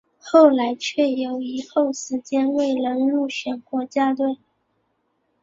[0.19, 4.39] 后来却有一后时间未能入选国家队。